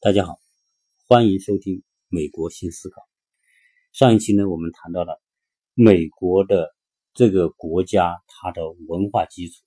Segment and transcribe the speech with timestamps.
[0.00, 0.38] 大家好，
[1.08, 3.00] 欢迎收听《美国新思考》。
[3.90, 5.20] 上一期呢，我们谈到了
[5.74, 6.72] 美国的
[7.14, 9.64] 这个国家，它的文化基础，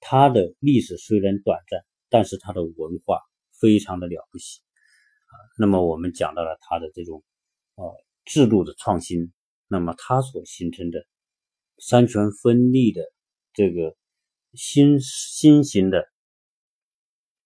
[0.00, 3.20] 它的历史虽然短暂，但是它的文化
[3.60, 4.58] 非常的了不起
[5.26, 5.38] 啊。
[5.56, 7.22] 那么我们讲到了它的这种
[7.76, 7.94] 呃
[8.24, 9.32] 制度的创新，
[9.68, 11.06] 那么它所形成的
[11.78, 13.04] 三权分立的
[13.52, 13.96] 这个
[14.54, 16.09] 新新型的。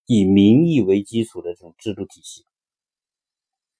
[0.07, 2.45] 以民意为基础的这种制度体系，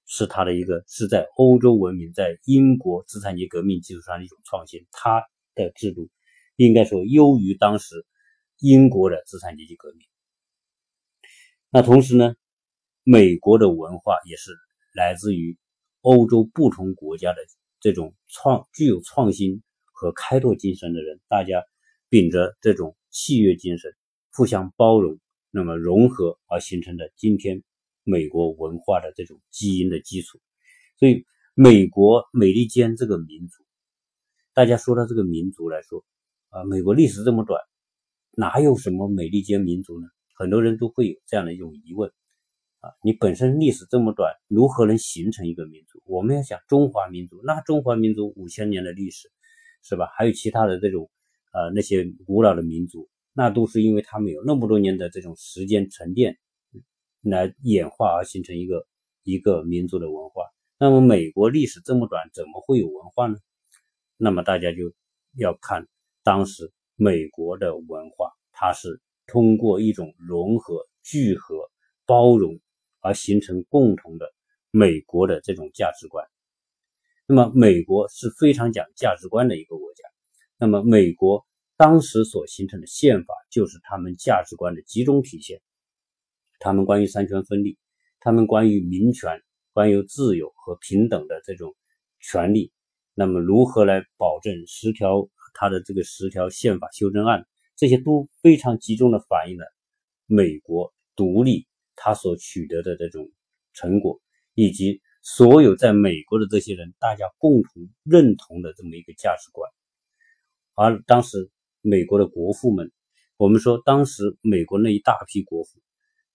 [0.05, 4.85] 是它的一个是在欧洲文明，在英国资产阶级革命基础上的一种创新。
[4.91, 6.09] 它的制度
[6.55, 8.05] 应该说优于当时
[8.59, 10.07] 英国的资产阶级革命。
[11.69, 12.35] 那同时呢，
[13.03, 14.51] 美国的文化也是
[14.93, 15.57] 来自于
[16.01, 17.37] 欧洲不同国家的
[17.79, 21.63] 这种创具有创新和开拓精神的人，大家
[22.09, 23.91] 秉着这种契约精神，
[24.31, 25.19] 互相包容。
[25.55, 27.63] 那么融合而形成的今天
[28.03, 30.37] 美国文化的这种基因的基础，
[30.99, 33.63] 所以美国美利坚这个民族，
[34.53, 36.03] 大家说到这个民族来说，
[36.49, 37.61] 啊，美国历史这么短，
[38.33, 40.09] 哪有什么美利坚民族呢？
[40.33, 42.11] 很多人都会有这样的一种疑问，
[42.81, 46.01] 啊，你本身历史这么短，如何能形成一个民族？
[46.03, 49.31] 我们要讲中华民族，那中华民族五千年的历史，
[49.83, 50.09] 是吧？
[50.17, 51.09] 还有其他的这种，
[51.53, 53.07] 呃，那些古老的民族。
[53.37, 56.37] 那都是因为他们有那么多年的这种时间沉淀，
[57.21, 58.87] 来演化而形成一个
[59.23, 60.43] 一个民族的文化。
[60.79, 63.35] 那么美国历史这么短，怎么会有文化呢？
[64.15, 64.93] 那么大家就
[65.37, 65.85] 要看
[66.23, 71.69] 当时美国的文化，它是通过一种融合、聚合、
[72.05, 72.57] 包容
[73.01, 74.33] 而形成共同的
[74.71, 76.25] 美国的这种价值观。
[77.27, 80.03] 那么美国是非常讲价值观的一个国家。
[80.57, 81.45] 那么美国。
[81.77, 85.61] 当时所形成的宪法就是他们价值观的集中体现。
[86.57, 87.77] 他们关于三权分立，
[88.21, 89.41] 他们关于民权、
[89.73, 91.75] 关于自由和平等的这种
[92.21, 92.71] 权利，
[93.13, 97.45] 那么如何来保证十条他的这个十条宪法修正案，
[97.75, 99.65] 这些都非常集中的反映了
[100.27, 101.67] 美国独立
[101.97, 103.29] 他所取得的这种
[103.73, 104.21] 成果，
[104.53, 109.69] 以及所有在美国的这些人大家共同认同的这么一个价值观，
[110.73, 111.51] 而当时。
[111.87, 112.91] 美国的国父们，
[113.37, 115.79] 我们说当时美国那一大批国父，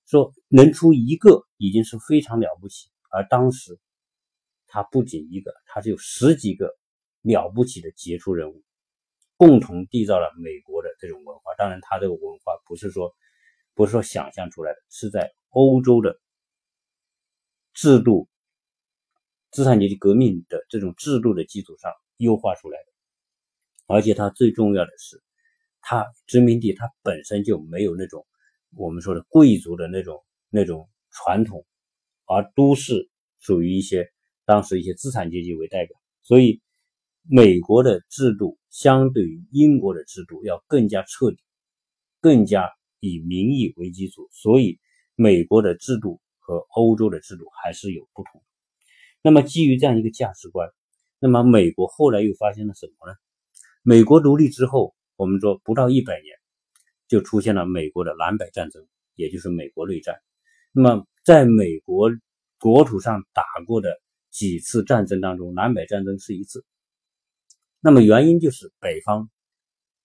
[0.06, 3.76] 说能出一个已经是非常了不起，而当时
[4.68, 6.78] 他不仅一个，他是有十几个
[7.22, 8.62] 了不起的杰出人物，
[9.36, 11.52] 共同缔造了美国的这种文化。
[11.58, 13.12] 当然，他这个文化不是说
[13.74, 16.20] 不是说想象出来的，是在欧洲的
[17.74, 18.28] 制度、
[19.50, 22.86] 资产阶级革命的这种制度的基础上优化出来的，
[23.88, 25.20] 而且它最重要的是。
[25.82, 28.26] 它殖民地它本身就没有那种
[28.76, 31.64] 我们说的贵族的那种那种传统，
[32.26, 33.10] 而都是
[33.40, 34.08] 属于一些
[34.44, 36.60] 当时一些资产阶级为代表，所以
[37.28, 41.38] 美国的制度相对于英国的制度要更加彻底，
[42.20, 42.70] 更加
[43.00, 44.78] 以民意为基础，所以
[45.16, 48.42] 美国的制度和欧洲的制度还是有不同。
[49.22, 50.68] 那么基于这样一个价值观，
[51.18, 53.16] 那么美国后来又发生了什么呢？
[53.82, 54.94] 美国独立之后。
[55.20, 56.34] 我们说不到一百年，
[57.06, 60.18] 就出现了美国的南北战争，也就是美国内战。
[60.72, 62.10] 那么，在美国
[62.58, 66.64] 国土上打过的几次战争当中，南北战争是一次。
[67.80, 69.28] 那么原因就是北方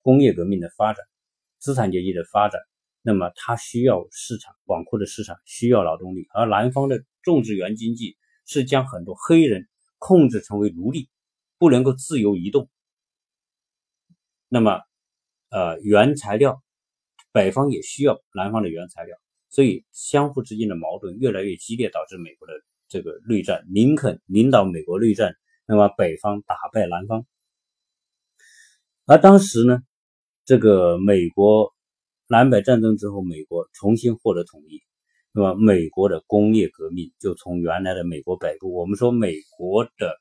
[0.01, 1.05] 工业革命的发展，
[1.59, 2.59] 资产阶级的发展，
[3.01, 11.07] 那么它需要市场广阔的市场，需要劳动力，而南方的种植园经济是将很多黑人控制成为奴隶，
[11.57, 12.69] 不能够自由移动。
[14.49, 14.81] 那么。
[15.55, 16.61] 呃，原材料，
[17.31, 19.15] 北方也需要南方的原材料，
[19.49, 22.53] 所以相互之间的矛盾越来越激烈，导致美国的
[22.89, 23.63] 这个内战。
[23.69, 25.33] 林肯领导美国内战，
[25.65, 27.25] 那么北方打败南方。
[29.05, 29.79] 而当时呢，
[30.43, 31.73] 这个美国
[32.27, 34.81] 南北战争之后，美国重新获得统一，
[35.31, 40.19] 那么美国的工业革命就从原来的美国北部，我们说美国的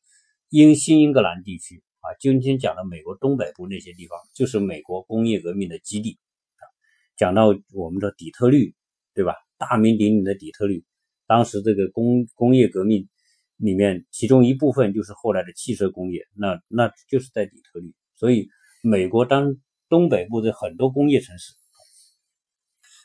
[0.48, 1.82] 英新英格兰地区。
[2.04, 6.18] 啊，今天讲的美国东北部那些地方，就是美国工业革命的基地
[6.56, 6.68] 啊。
[7.16, 8.74] 讲到我们的底特律，
[9.14, 9.34] 对吧？
[9.56, 10.84] 大名鼎鼎的底特律，
[11.26, 13.08] 当时这个工工业革命
[13.56, 17.94] 里面，其中一部分就是后来的汽车工业，那那就是在底特律。
[18.16, 18.50] 所以，
[18.82, 19.56] 美国当
[19.88, 21.54] 东北部的很多工业城市。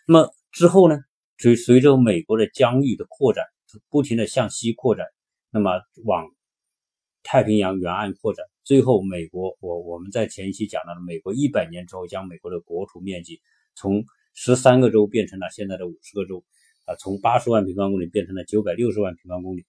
[0.08, 0.98] 那么之后呢，
[1.38, 3.46] 随随着美国的疆域的扩展，
[3.90, 5.06] 不停的向西扩展，
[5.52, 5.72] 那么
[6.04, 6.28] 往
[7.24, 8.46] 太平洋沿岸扩展。
[8.64, 13.42] 最后，美国我我们在前期讲到了，美国一百年之后将美国的国土面积
[13.76, 16.44] 从十三个州变成了现在的五十个州，
[16.86, 19.66] 啊，从八十万平方公里变成了九百六十万平方公里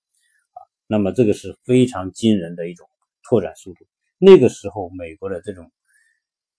[0.52, 2.88] 啊，那么这个是非常惊人的一种
[3.22, 3.86] 拓展速度。
[4.18, 5.72] 那个时候，美国的这种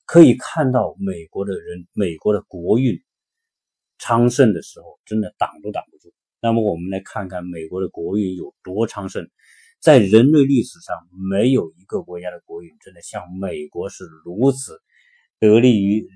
[0.06, 3.00] 可以看到美国的人，美国的国运
[4.00, 6.12] 昌盛的时候，真的挡都挡不住。
[6.42, 9.30] 那么我们来看看美国的国运有多昌盛，
[9.82, 10.96] 在人类历史上
[11.32, 14.80] 没有一个国家的国运真的像美国是如此
[15.40, 16.08] 得力于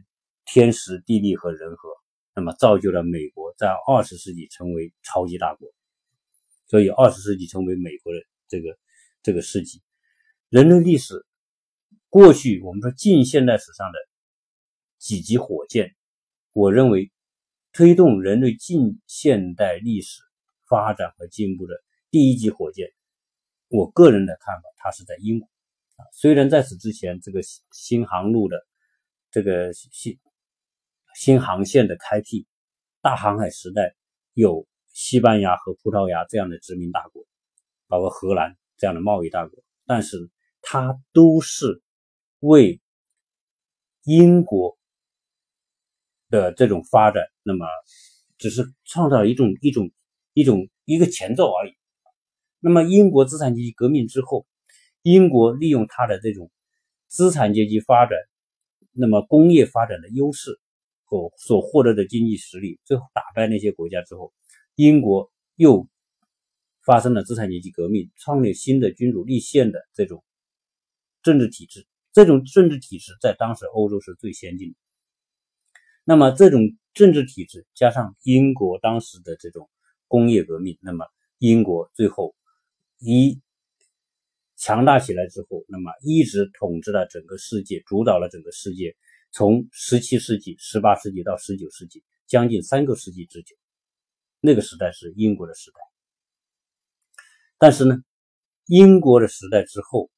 [0.46, 1.90] 天时地利和人和，
[2.36, 5.68] 那么造就了美国在二十世纪成为超级大国。
[6.68, 8.78] 所以二十世纪成为美国的这个
[9.24, 9.82] 这个世纪，
[10.50, 11.26] 人类历史
[12.10, 13.98] 过去我们说近现代史上的
[15.00, 15.96] 几级火箭，
[16.54, 17.12] 我认为。
[17.78, 20.22] 推动人类近现代历史
[20.66, 21.74] 发展和进步的
[22.10, 22.88] 第一级火箭，
[23.68, 25.48] 我个人的看法，它是在英国
[25.96, 26.06] 啊。
[26.14, 27.42] 虽然在此之前，这个
[27.72, 28.66] 新航路的
[29.32, 30.18] 这个新
[31.16, 32.46] 新航线的开辟，
[33.02, 33.96] 大航海时代
[34.34, 37.26] 有西班牙和葡萄牙这样的殖民大国，
[37.88, 40.30] 包括荷兰这样的贸易大国，但是
[40.62, 41.82] 它都是
[42.40, 42.82] 为
[44.04, 44.78] 英国。
[46.28, 47.68] 的这种发展，那么
[48.40, 49.92] 只是创造一种一种
[50.34, 51.78] 一种一个前奏而已。
[52.68, 54.48] 那么英国资产阶级革命之后，
[55.04, 56.50] 英国利用它的这种
[57.08, 58.18] 资产阶级发展，
[58.92, 60.60] 那么工业发展的优势
[61.04, 64.34] 和所获得的经济实力，最后打败那些国家之后，
[64.74, 65.88] 英国又
[66.84, 70.24] 发生了资产阶级革命，创立新的君主立宪的这种
[71.22, 71.86] 政治体制。
[72.14, 74.76] 这种政治体制在当时欧洲是最先进的。
[76.04, 76.62] 那么这种
[76.96, 79.70] 政治体制加上英国当时的这种
[80.08, 81.06] 工业革命，那么
[81.38, 82.34] 英国最后
[83.00, 83.42] 一
[84.56, 88.96] 强大起来之后，那么一直统治了整个世界，主导了整个世界，
[89.32, 93.56] 从十七世纪、十八世纪到十九世纪，将近三个世纪之久。
[94.40, 95.78] 那个时代是英国的时代。
[97.58, 97.96] 但是呢，
[98.68, 100.10] 英国的时代之后，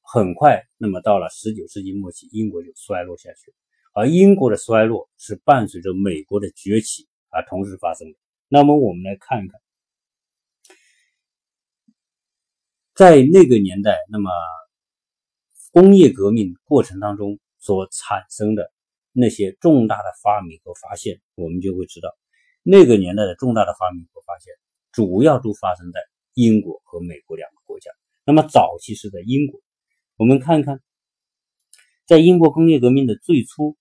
[0.00, 3.54] 很快，那么到了十九世纪末期，英国就衰落下去。
[3.92, 8.18] 而英国的衰落是伴随着美国的崛起而同时发生的。
[8.48, 9.60] 那么，我们来看一看，
[12.94, 14.30] 在那个年代，那么
[15.72, 18.70] 工业革命过程当中所产生的
[19.12, 22.16] 那些重大的发明和发现，我们就会知道，
[22.62, 24.54] 那个年代的重大的发明和发现，
[24.92, 26.00] 主要都发生在
[26.34, 27.90] 英国和美国两个国家。
[28.24, 29.60] 那么，早期是在英国。
[30.16, 30.80] 我们看看，
[32.06, 33.76] 在英国工业革命的最初。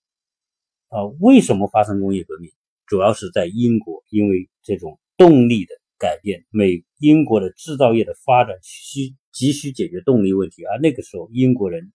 [0.89, 2.51] 啊，为什么发生工业革命？
[2.85, 11.91] 主要是在英国，因为这种动力的改变，美英国的制造业的发展需急需解决动力问题，而那个时候英国人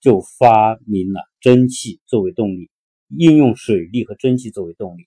[0.00, 2.70] 就发明了蒸汽作为动力，
[3.08, 5.06] 应用水力和蒸汽作为动力，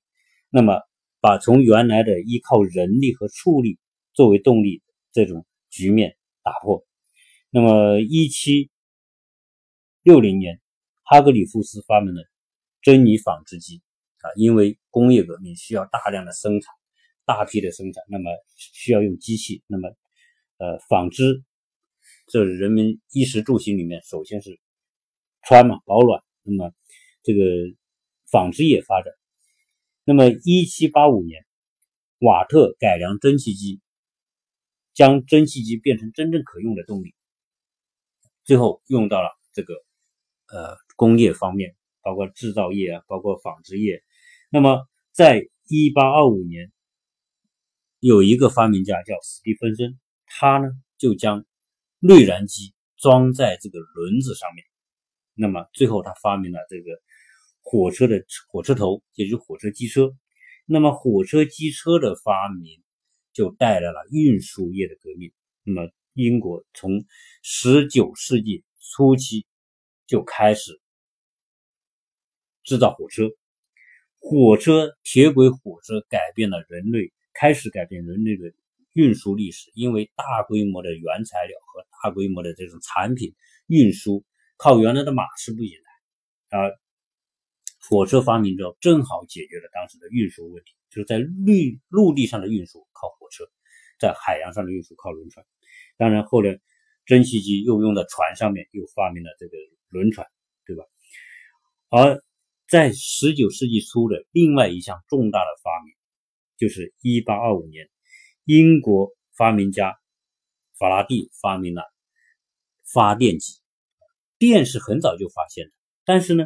[0.51, 0.81] 那么
[1.19, 3.79] 把从原来的依靠人力和畜力
[4.13, 6.85] 作为动力这种局面打破。
[7.49, 8.69] 那么，一七
[10.03, 10.61] 六零年，
[11.03, 12.21] 哈格里夫斯发明了。
[12.81, 13.81] 珍妮纺织机
[14.21, 16.73] 啊，因为工业革命需要大量的生产，
[17.29, 19.89] 大批的生产，那么需要用机器，那么
[20.57, 21.43] 呃纺织，
[22.25, 24.59] 这是人民衣食住行里面，首先是
[25.43, 26.73] 穿嘛保暖，那么
[27.21, 27.43] 这个
[28.31, 29.13] 纺织业发展，
[30.03, 31.45] 那么一七八五年，
[32.17, 33.79] 瓦特改良蒸汽机，
[34.95, 37.13] 将蒸汽机变成真正可用的动力，
[38.43, 39.75] 最后用到了这个
[40.47, 41.75] 呃工业方面。
[42.01, 44.01] 包括制造业啊，包括纺织业。
[44.49, 46.71] 那么，在一八二五年，
[47.99, 51.45] 有一个发明家叫史蒂芬森，他呢就将
[51.99, 54.65] 内燃机装在这个轮子上面。
[55.33, 56.91] 那么最后他发明了这个
[57.61, 60.15] 火车的火车头，也就是火车机车。
[60.65, 62.81] 那么火车机车的发明
[63.33, 65.31] 就带来了运输业的革命。
[65.63, 67.05] 那么英国从
[67.41, 69.45] 十九世纪初期
[70.07, 70.79] 就开始。
[72.63, 73.23] 制造火车，
[74.19, 78.51] 火车铁轨火车改变了人类，开始改变人类的
[78.93, 79.71] 运输历史。
[79.73, 83.33] 因为大规模的原材料和大规模的这种产品
[83.67, 84.23] 运输，
[84.57, 85.71] 靠原来的马是不行
[86.49, 86.57] 的。
[86.57, 86.71] 啊，
[87.89, 91.53] 火车发明之后，正好解决了当时的运输问题，就是在陆
[91.89, 93.45] 陆地上的运输靠火车，
[93.99, 95.45] 在海洋上的运输靠轮船。
[95.97, 96.59] 当然，后来
[97.05, 99.57] 蒸汽机又用在船上面，又发明了这个
[99.89, 100.27] 轮船，
[100.65, 100.83] 对吧？
[101.89, 102.23] 而
[102.67, 105.93] 在十九世纪初的另外一项重大的发明，
[106.59, 107.89] 就是一八二五年，
[108.43, 109.97] 英国发明家
[110.77, 111.83] 法拉第发明了
[112.93, 113.53] 发电机。
[114.37, 115.71] 电是很早就发现的，
[116.05, 116.45] 但是呢，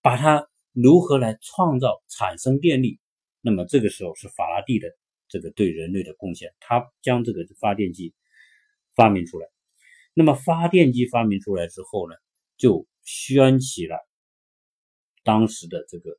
[0.00, 2.98] 把它如何来创造产生电力，
[3.40, 4.88] 那么这个时候是法拉第的
[5.28, 8.14] 这个对人类的贡献，他将这个发电机
[8.94, 9.48] 发明出来。
[10.14, 12.16] 那么发电机发明出来之后呢，
[12.56, 13.96] 就掀起了
[15.22, 16.18] 当时的这个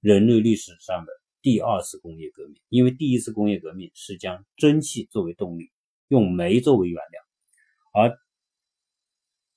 [0.00, 2.60] 人类历史上的第二次工业革命。
[2.68, 5.70] 因为第一次工业革命是将蒸汽作为动力，
[6.08, 7.22] 用煤作为原料，
[7.92, 8.18] 而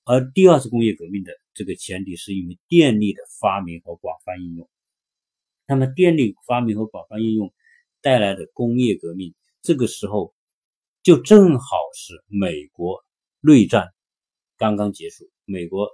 [0.04, 4.70] 而第二次工业革命的这个前提是因为电力的发明和广泛应用。
[5.68, 7.54] 那么电力发明和广泛应用
[8.02, 10.34] 带来的工业革命，这个时候
[11.04, 13.04] 就正好是美国。
[13.44, 13.92] 内战
[14.56, 15.90] 刚刚结束，美国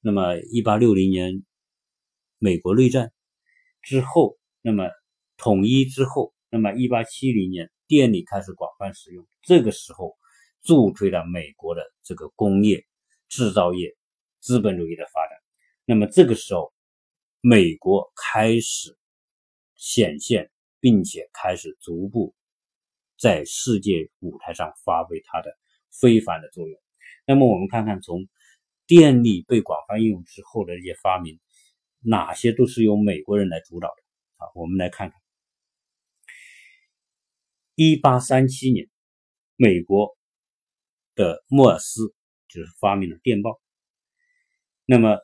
[0.00, 1.44] 那么一八六零年，
[2.38, 3.12] 美国内战
[3.82, 4.88] 之后，那么
[5.36, 10.16] 统一之后，那么一八七零年电力开始广泛使用，这个时候
[10.62, 12.84] 助推了美国的这个工业
[13.28, 13.96] 制造业
[14.40, 15.38] 资本主义的发展。
[15.84, 16.72] 那么这个时候，
[17.40, 18.96] 美国开始
[19.74, 20.50] 显现，
[20.80, 22.34] 并且开始逐步
[23.18, 25.56] 在世界舞台上发挥它的。
[25.98, 26.78] 非凡的作用。
[27.24, 28.28] 那么我们看看，从
[28.86, 31.40] 电力被广泛应用之后的这些发明，
[32.00, 34.02] 哪些都是由美国人来主导的？
[34.36, 35.18] 啊，我们来看看。
[37.78, 38.88] 一八三七年，
[39.56, 40.16] 美国
[41.14, 42.14] 的莫尔斯
[42.48, 43.60] 就是发明了电报。
[44.86, 45.18] 那么，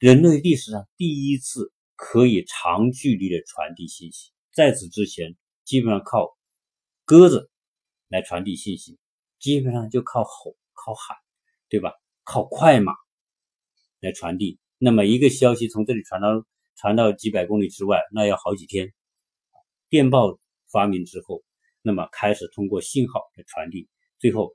[0.00, 6.36] 人类历史上第一次可以长距离的传递信息，在此之前，基本上靠
[7.04, 7.48] 鸽子
[8.08, 8.98] 来传递信息。
[9.38, 11.16] 基本上就靠吼、靠喊，
[11.68, 11.92] 对吧？
[12.24, 12.92] 靠快马
[14.00, 14.58] 来传递。
[14.78, 18.92] 那么一个消息从这里传到传到几百公里之外，那要好几天。
[19.88, 20.40] 电报
[20.72, 21.44] 发明之后，
[21.82, 24.54] 那么开始通过信号来传递，最后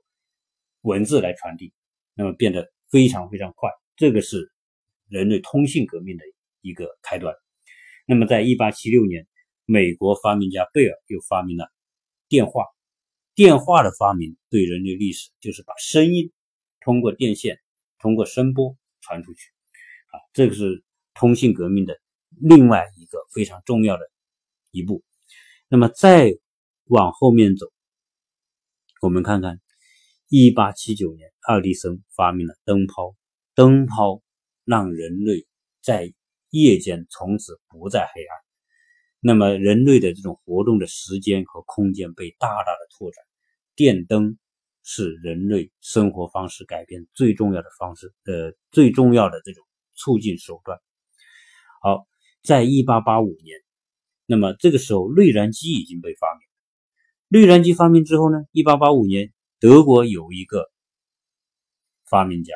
[0.80, 1.72] 文字来传递，
[2.14, 3.70] 那么变得非常非常快。
[3.96, 4.50] 这个是
[5.08, 6.24] 人类通信革命的
[6.62, 7.34] 一个开端。
[8.06, 9.26] 那么在1876年，
[9.66, 11.70] 美国发明家贝尔又发明了
[12.28, 12.64] 电话。
[13.34, 16.32] 电话的发明对人类历史就是把声音
[16.80, 17.60] 通过电线、
[18.00, 19.40] 通过声波传出去，
[20.10, 20.82] 啊，这个是
[21.14, 24.10] 通信革命的另外一个非常重要的
[24.72, 25.04] 一步。
[25.68, 26.32] 那么再
[26.88, 27.66] 往后面走，
[29.02, 29.60] 我们看看，
[30.28, 33.14] 一八七九年，爱迪生发明了灯泡，
[33.54, 34.22] 灯泡
[34.64, 35.46] 让人类
[35.82, 36.14] 在
[36.48, 38.38] 夜间从此不再黑暗，
[39.20, 43.22] 那么人类的这种活动的时间和空间被大大的拓展。
[43.76, 44.38] 电灯
[44.82, 49.62] 是人类生活方式改变最重要的方式，呃，最重要的这种
[49.94, 50.78] 促进手段。
[51.82, 52.08] 好，
[52.42, 53.60] 在一八八五年，
[54.24, 56.47] 那么这个时候内燃机已经被发明。
[57.30, 60.70] 内燃机发明之后呢，一八八五年，德国有一个
[62.06, 62.54] 发明家，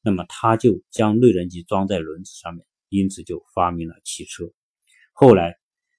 [0.00, 4.52] 那么他就将内燃机装在轮子上面，因此就发明了汽车。
[5.12, 5.56] 后来，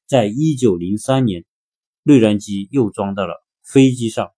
[0.07, 1.43] 在一九零三年，
[2.03, 3.45] 内燃机又装到了。
[3.62, 4.31] 飞机上，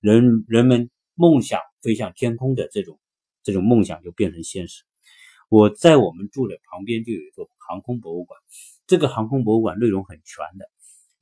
[0.00, 2.98] 人人们梦想飞向天空的这种
[3.42, 4.84] 这种梦想就变成现实。
[5.50, 8.40] 我在我们住的旁边就有一个航空博物馆，
[8.86, 10.70] 这个航空博物馆内容很全的。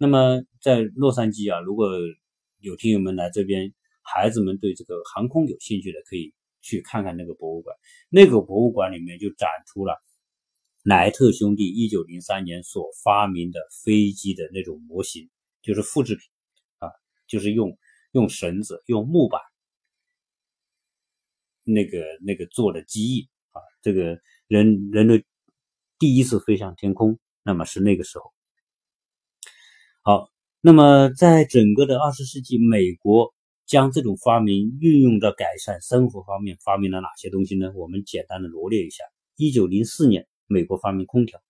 [0.00, 1.90] 那么在洛杉矶啊，如果
[2.60, 7.76] 有听友们来这边，孩子们对这个航空有兴趣的，可以去看看那个博物馆。
[8.08, 10.00] 那个博物馆里面就展出了
[10.84, 15.28] 莱特兄弟一九零三年所发明的飞机的那种模型，
[15.62, 16.22] 就是复制品
[16.78, 16.88] 啊。
[17.26, 17.76] 就是用
[18.12, 19.40] 用绳子、用木板，
[21.64, 25.24] 那个那个做的机翼啊，这个人人类
[25.98, 28.32] 第一次飞向天空，那么是那个时候。
[30.02, 33.34] 好，那么在整个的二十世纪，美国
[33.66, 37.72] 将这种发明运用到改善生活方面，发明了哪些东西呢？
[37.74, 39.04] 我们简单的罗列一下：
[39.36, 41.40] 一九零四年，美国发明空调。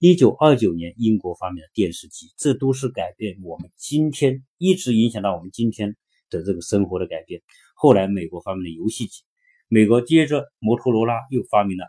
[0.00, 5.94] 一九二九年，英国发明了电视机，这都是改变我们今天一直影响到我们今天
[6.30, 7.42] 的这个生活的改变。
[7.74, 9.22] 后来，美国发明了游戏机，
[9.68, 11.84] 美国接着摩托罗拉又发明了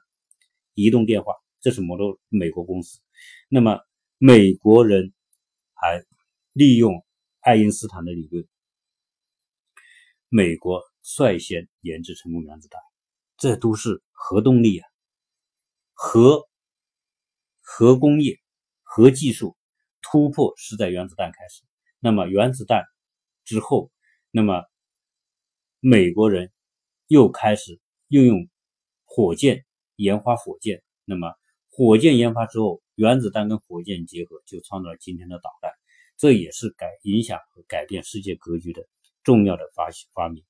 [0.76, 3.00] 移动电话，这是摩托美国公司。
[3.50, 3.80] 那么，
[4.18, 5.14] 美国人
[5.82, 6.06] 还
[6.54, 7.04] 利用
[7.40, 8.48] 爱因斯坦的理论，
[10.30, 12.80] 美国率先研制成功原子弹，
[13.38, 14.88] 这都是核动力啊，
[15.94, 16.48] 核。
[17.74, 18.38] 核工业、
[18.84, 19.56] 核技术
[20.02, 21.64] 突破是在原子弹开始。
[22.00, 22.84] 那么原子弹
[23.46, 23.90] 之后，
[24.30, 24.66] 那么
[25.80, 26.52] 美国人
[27.08, 28.50] 又开始运用
[29.06, 30.84] 火箭研发火箭。
[31.06, 31.34] 那么
[31.70, 35.72] 火箭研发之后，原子弹跟火箭结合，就创造了今天的导弹。
[36.18, 38.88] 这也是改影响和改变世界格局的
[39.24, 40.44] 重要的发发明。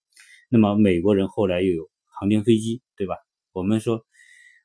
[0.49, 3.15] 那么美国人后来又有航天飞机，对吧？
[3.51, 4.05] 我们说，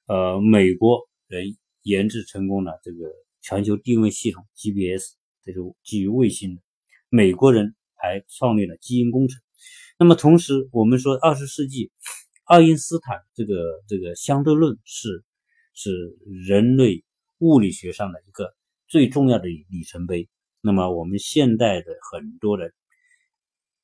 [0.06, 1.56] 呃，美国人。
[1.88, 5.14] 研制成功了这个全球定位系统 GPS，
[5.44, 6.60] 这种基于卫星的。
[7.10, 9.40] 美国人还创立了基因工程。
[9.96, 11.92] 那么同时，我们说二十世纪，
[12.44, 15.22] 爱因斯坦这个这个相对论是
[15.74, 17.04] 是人类
[17.38, 18.54] 物理学上的一个
[18.88, 20.28] 最重要的里程碑。
[20.60, 22.72] 那么我们现代的很多的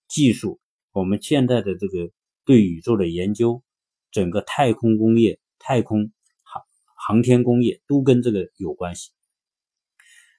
[0.08, 2.10] 技术，我们现在的这个
[2.44, 3.62] 对宇宙的研究，
[4.10, 6.62] 整个太空工业、太空航
[6.96, 9.10] 航天工业都跟这个有关系。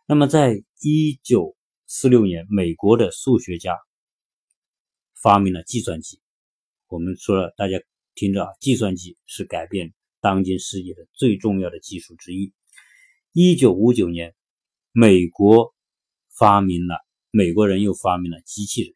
[0.05, 1.55] 那么，在一九
[1.85, 3.79] 四六年，美国的数学家
[5.21, 6.19] 发明了计算机。
[6.87, 7.81] 我们说了，大家
[8.15, 12.51] 听着啊，计算机是改变当今世界的最重要的技术之一。
[13.33, 14.33] 一九五九年，
[14.91, 15.73] 美国。
[16.35, 16.97] 发明了，
[17.29, 18.95] 美国人又发明了机器人。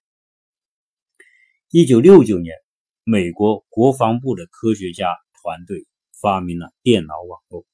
[1.70, 2.56] 一九六九年，
[3.04, 5.86] 美国国防部的科学家团队
[6.20, 7.68] 发明了电脑网络。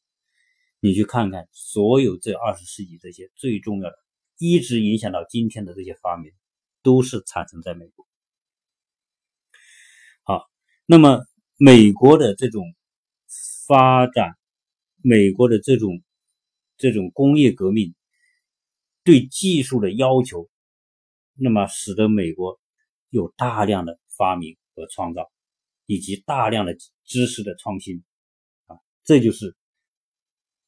[0.81, 3.95] 你去看看，所有这二十世纪这些最重要的，
[4.37, 6.33] 一直影响到今天的这些发明，
[6.81, 8.05] 都是产生在美国。
[10.23, 10.49] 好，
[10.85, 12.65] 那么美国的这种
[13.65, 14.35] 发展，
[15.01, 16.03] 美国的这种
[16.77, 17.93] 这种工业革命。
[19.05, 20.49] 对技术的要求，
[21.33, 22.57] 那么使得美国
[23.09, 25.29] 有大量的发明和创造，
[25.85, 28.01] 以及大量的知识的创新
[28.67, 29.57] 啊，这就是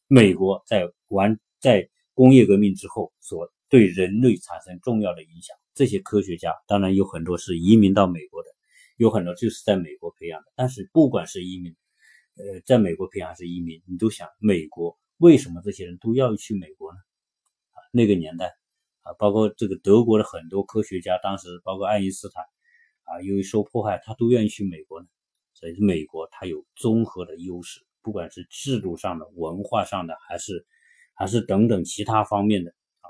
[0.08, 5.56] 美国在完在工业革命之后所对人类产生重要的影响。
[5.74, 8.50] 这些科学家当然有很多是移民到美国的，
[8.98, 10.52] 有很多就是在美国培养的。
[10.58, 11.74] 但是不管是移民，
[12.36, 17.00] 呃，在美国培养还是移民，你都想美国为什么这些人都要去美国呢？
[17.72, 18.56] 啊那个年代
[19.02, 22.44] 啊，包括这个德国的很多科学家，当时包括爱因斯坦
[23.04, 25.08] 啊，由于受迫害，他都愿意去美国呢。
[25.54, 30.66] 所以美国它有综合的优势，不管是制度上的、文化上的，还是
[31.14, 33.08] 还是等等其他方面的啊，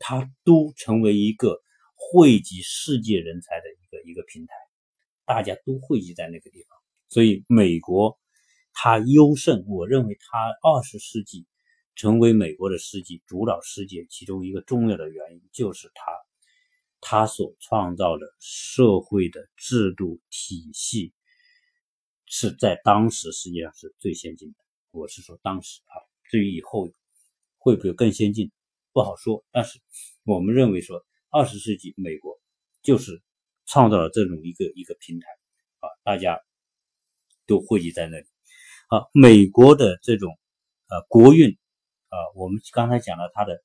[0.00, 1.62] 它都成为一个
[1.94, 4.54] 汇集世界人才的一个一个平台，
[5.24, 6.76] 大家都汇集在那个地方。
[7.08, 8.18] 所以美国
[8.80, 11.46] 他优胜，我认为他二十世纪。
[12.00, 16.12] 成为美国的世纪主导世界，其中一个重要的原因就是他，
[17.00, 21.12] 他所创造的社会的制度体系
[22.24, 24.58] 是在当时世界上是最先进的。
[24.92, 25.98] 我是说当时啊，
[26.30, 26.88] 至于以后
[27.56, 28.52] 会不会更先进，
[28.92, 29.44] 不好说。
[29.50, 29.80] 但是
[30.22, 32.40] 我们认为说，二十世纪美国
[32.80, 33.20] 就是
[33.66, 35.26] 创造了这种一个一个平台
[35.80, 36.38] 啊，大家
[37.44, 38.26] 都汇集在那里
[38.88, 39.06] 啊。
[39.12, 40.36] 美国的这种
[40.88, 41.56] 呃国运。
[42.10, 43.62] 啊，我们刚才讲了它的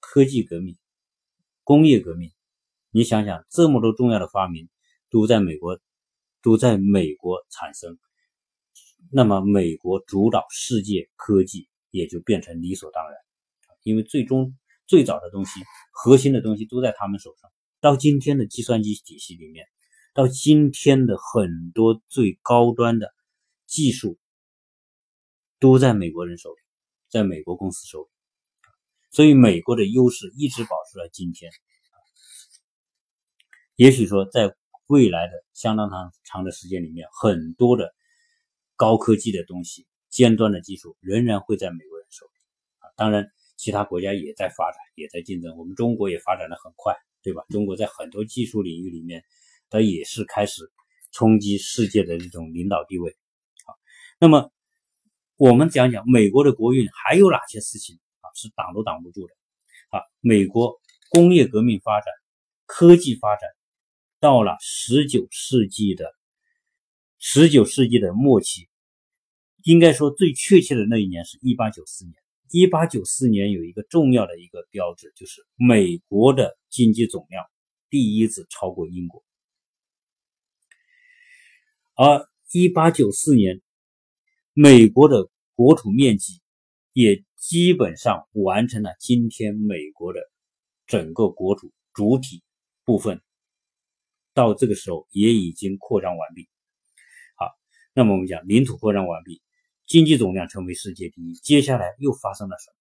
[0.00, 0.76] 科技革命、
[1.64, 2.30] 工业革命，
[2.90, 4.68] 你想想，这么多重要的发明
[5.08, 5.80] 都在美国，
[6.42, 7.98] 都在美国产生，
[9.10, 13.18] 那么美国主导世界科技也就变成理所当然，
[13.82, 14.54] 因为最终
[14.86, 17.50] 最早的东西、核心的东西都在他们手上。
[17.80, 19.66] 到今天的计算机体系里面，
[20.12, 23.14] 到今天的很多最高端的
[23.64, 24.18] 技术
[25.58, 26.60] 都在美国人手里。
[27.08, 28.08] 在美国公司手里，
[29.12, 31.52] 所以美国的优势一直保持到今天。
[33.76, 34.56] 也许说，在
[34.88, 37.94] 未来的相当长长的时间里面，很多的
[38.74, 42.32] 高科技的东西、尖端的技术仍然会在美国人手里。
[42.80, 45.56] 啊，当然，其他国家也在发展，也在竞争。
[45.56, 46.92] 我们中国也发展的很快，
[47.22, 47.44] 对吧？
[47.50, 49.24] 中国在很多技术领域里面，
[49.70, 50.72] 它也是开始
[51.12, 53.16] 冲击世界的这种领导地位。
[53.64, 53.78] 好，
[54.18, 54.50] 那么。
[55.38, 59.34] 我们讲讲美国的国运还有哪些事情啊是挡都挡不住的
[59.90, 60.00] 啊？
[60.20, 62.06] 美国工业革命发展、
[62.64, 63.50] 科技发展
[64.18, 66.14] 到了十九世纪的
[67.18, 68.70] 十九世纪的末期，
[69.62, 72.14] 应该说最确切的那一年是一八九四年。
[72.50, 77.44] 一八九四年有一个重要的一个标志，就是美国的经济总量
[77.90, 79.22] 第一次超过英国，
[81.94, 83.60] 而一八九四年。
[84.58, 86.40] 美国的国土面积
[86.94, 90.20] 也基本上完成了今天美国的
[90.86, 92.42] 整个国土主体
[92.82, 93.20] 部分，
[94.32, 96.48] 到这个时候也已经扩张完毕。
[97.36, 97.50] 好，
[97.92, 99.42] 那么我们讲领土扩张完毕，
[99.84, 102.76] 经济总量成为世界第一，接下来又发生了什么？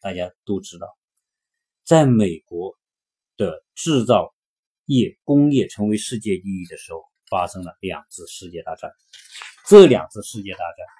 [0.00, 0.96] 大家都知道，
[1.82, 2.78] 在美国
[3.36, 4.32] 的制造
[4.84, 8.92] 业工业成为世界第一的时候，发生了两次世界大战。
[9.66, 10.95] 这两次世界大战。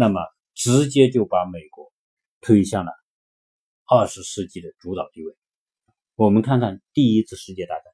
[0.00, 0.18] 那么
[0.54, 1.92] 直接就把美国
[2.40, 2.92] 推向了
[3.84, 5.36] 二十世纪的主导地位。
[6.14, 7.84] 我们看看第一次世界大战，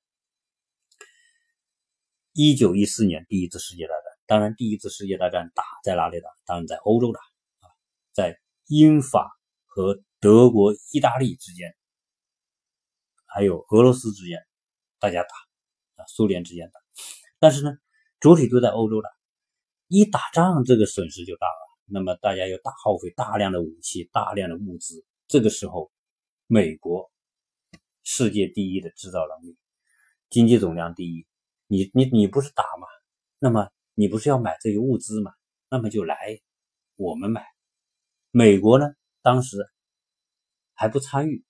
[2.32, 4.02] 一九一四年第一次世界大战。
[4.24, 6.28] 当然，第一次世界大战打在哪里打？
[6.44, 7.66] 当然在欧洲打啊，
[8.12, 9.28] 在英法
[9.64, 11.74] 和德国、意大利之间，
[13.24, 14.38] 还有俄罗斯之间，
[15.00, 16.80] 大家打啊，苏联之间打。
[17.40, 17.76] 但是呢，
[18.20, 19.10] 主体都在欧洲打，
[19.88, 21.65] 一打仗这个损失就大了。
[21.88, 25.04] 那么大家要大耗费大量的武器、大量的物资。
[25.28, 25.90] 这个时候，
[26.46, 27.10] 美国
[28.02, 29.56] 世界第一的制造能力，
[30.28, 31.26] 经济总量第一，
[31.66, 32.86] 你你你不是打吗？
[33.38, 35.32] 那么你不是要买这些物资吗？
[35.70, 36.40] 那么就来
[36.96, 37.44] 我们买。
[38.30, 38.86] 美国呢，
[39.22, 39.56] 当时
[40.74, 41.44] 还不参与，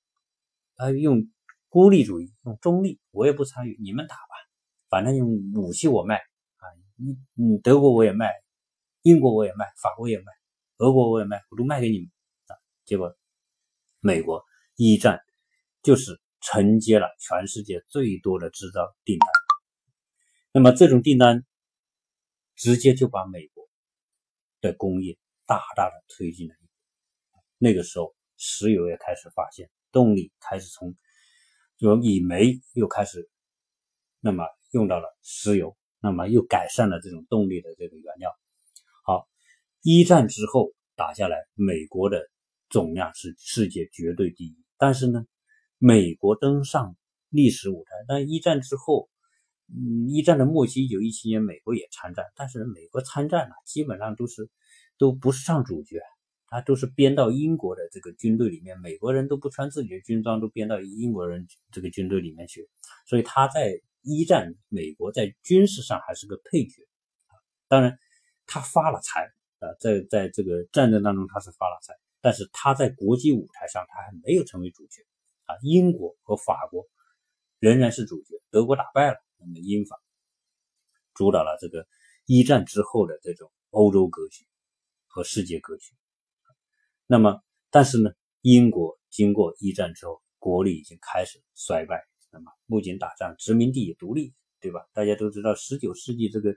[0.77, 1.31] 他用
[1.69, 4.35] 孤立主义，用中立，我也不参与，你们打吧，
[4.89, 6.65] 反正用武器我卖啊，
[6.97, 8.33] 你你德国我也卖。
[9.07, 10.33] 英国我也卖，法国也卖，
[10.79, 12.11] 俄国我也卖，我都卖给你们
[12.49, 12.59] 啊！
[12.85, 13.17] 结果，
[14.01, 15.21] 美国一战
[15.81, 19.29] 就是承接了全世界最多的制造订单。
[20.51, 21.47] 那么这种订单
[22.57, 23.69] 直接就把美国
[24.61, 25.17] 的工业
[25.47, 27.39] 大大的推进了一步。
[27.59, 30.97] 那个时候，石油也开始发现，动力开始从
[31.77, 33.31] 就以煤又开始，
[34.19, 38.37] 那么用到了石油，那么又改善了这种动力的这个原料。
[39.89, 42.29] 一战之后打下来，美国的
[42.69, 44.57] 总量是世界绝对第一。
[44.77, 45.25] 但是呢，
[45.79, 46.97] 美国登上
[47.29, 47.91] 历史舞台。
[48.09, 49.09] 但一战之后，
[49.69, 52.25] 嗯，一战的末期，一九一七年，美国也参战。
[52.35, 54.51] 但是美国参战呢，基本上都是
[54.99, 56.01] 都不是上主角，
[56.49, 58.81] 他都是编到英国的这个军队里面。
[58.81, 62.69] 美国人都不穿自己的军装，都编到英国人这个军队里面去。
[63.07, 66.83] 所以他在一战，美国在军事上还是个配角
[67.69, 67.97] 当然。
[68.49, 69.29] 他发了财
[69.81, 75.03] 在在这个战争当中他是发了财，但是他在国际舞台上他还没有成为主角
[75.45, 75.55] 啊。
[75.63, 76.87] 英国和法国
[77.59, 80.01] 仍然是主角，德国打败了，那么英法
[81.15, 81.87] 主导了这个
[82.27, 84.47] 一战之后的这种欧洲格局
[85.07, 85.95] 和世界格局。
[87.07, 88.11] 那么，但是呢，
[88.43, 94.87] 英国经过一战之后，国力已经开始衰败，那么不仅打仗，殖民地也独立，对吧？
[94.93, 96.57] 大家都知道，十九世纪这个。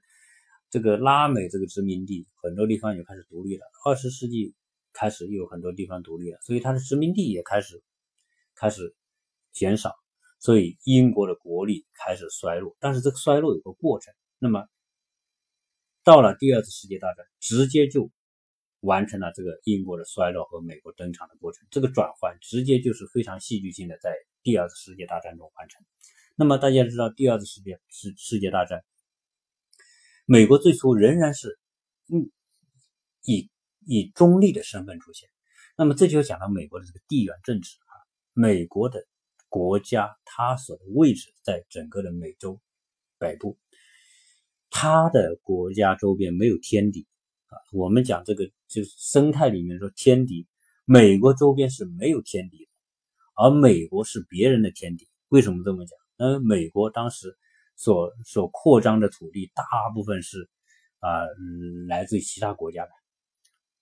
[0.70, 4.54] 这个拉美这个殖民地很多地方也开始独立了，二十世纪
[4.94, 7.82] 开始又有很多地方独立了，所以它的殖民地也开始
[8.56, 8.96] 开始
[9.52, 9.96] 减少，
[10.40, 12.78] 所以英国的国力开始衰落。
[12.80, 14.68] 但是这个衰落有个过程，那么
[16.04, 18.12] 到了第二次世界大战，直接就
[18.82, 21.68] 完成了这个英国的衰落和美国登场的过程。
[21.72, 25.84] 这个转换直接就是非常戏剧性的在第二次世界大战中完成。
[26.36, 28.84] 那么大家知道第二次世界世世界大战。
[30.32, 31.58] 美国最初仍然是，
[32.14, 32.30] 嗯，
[33.26, 33.50] 以
[33.88, 35.28] 以中立的身份出现，
[35.76, 37.98] 那么这就要讲到美国的这个地缘政治啊，
[38.34, 39.08] 美国的
[39.48, 42.62] 国家它所的位置在整个的美洲
[43.18, 43.58] 北部，
[44.70, 47.08] 它的国家周边没有天敌
[47.48, 50.46] 啊，我们讲这个就是生态里面说天敌，
[50.86, 52.72] 美国周边是没有天敌的，
[53.34, 55.98] 而美国是别人的天敌，为什么这么讲？
[56.20, 57.36] 那美国当时。
[57.80, 59.64] 所所扩张的土地大
[59.94, 60.50] 部分是
[61.00, 61.24] 啊，
[61.88, 62.92] 来自于其他国家的，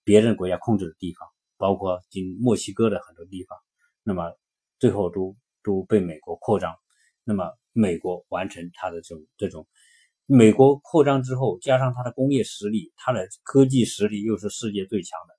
[0.04, 3.58] 别人国家控制的地方，包括今墨西哥的很多地方，
[4.04, 4.32] 那么
[4.78, 6.72] 最后都都被美国扩张。
[7.24, 9.66] 那么美国完成它的这种这种，
[10.26, 15.34] 美国扩张之后，加上它的工业实力，它的科技实力又是世界最强的，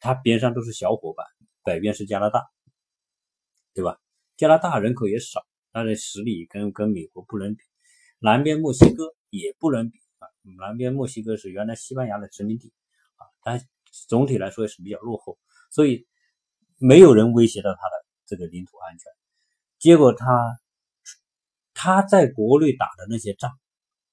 [0.00, 1.24] 它边上都是小伙伴，
[1.62, 2.44] 北边是加拿大，
[3.72, 4.00] 对吧？
[4.36, 5.46] 加拿大人口也少。
[5.74, 7.64] 它的实力跟跟美国不能比，
[8.20, 10.30] 南边墨西哥也不能比啊。
[10.56, 12.72] 南边墨西哥是原来西班牙的殖民地
[13.16, 13.60] 啊，但
[14.08, 15.36] 总体来说也是比较落后，
[15.70, 16.06] 所以
[16.78, 19.10] 没有人威胁到它的这个领土安全。
[19.80, 20.56] 结果他
[21.74, 23.50] 他在国内打的那些仗，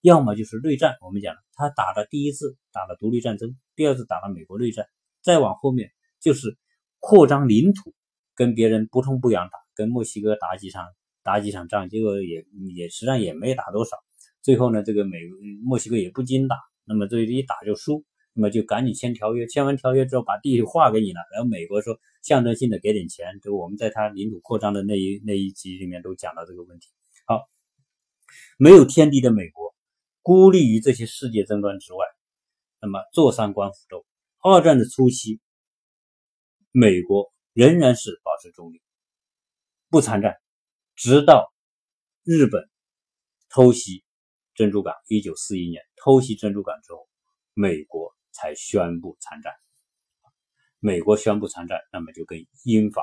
[0.02, 4.88] 要么就是内战，我们讲他打的第一次打了独立战争，第二次打了美国内战，
[5.22, 6.58] 再往后面就是
[6.98, 7.94] 扩张领土，
[8.34, 10.88] 跟别人不痛不痒打，跟墨西哥打几场。
[11.24, 13.98] 打几场仗，结果也也实际上也没打多少。
[14.42, 15.20] 最后呢，这个美
[15.64, 18.04] 墨西哥也不精打，那么这一打就输，
[18.34, 19.46] 那么就赶紧签条约。
[19.46, 21.20] 签完条约之后，把地划给你了。
[21.32, 26.90] 然后美国说象征性的给点钱，就我们在他领土扩张的那一那一集里面都讲到这个问题。
[27.28, 27.48] 好，
[28.58, 29.76] 没有天敌的美国，
[30.24, 32.04] 孤立于这些世界争端之外，
[32.82, 34.06] 那么坐山观虎斗。
[34.44, 35.40] 二战的初期，
[36.72, 38.82] 美国仍然是保持中立，
[39.92, 40.41] 不参战。
[41.02, 41.52] 直到
[42.24, 42.70] 日本
[43.50, 44.04] 偷袭
[44.54, 47.10] 珍珠港，一九四一年偷袭珍珠港之后，
[47.56, 49.52] 美国才宣布参战。
[50.78, 53.02] 美国宣布参战，那么就跟英法、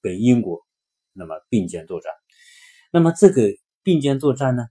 [0.00, 0.60] 跟英国
[1.12, 2.12] 那么并肩作战。
[2.92, 3.48] 那么这个
[3.82, 4.62] 并肩作战呢，